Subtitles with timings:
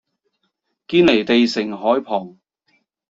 [0.87, 2.39] 堅彌地城海旁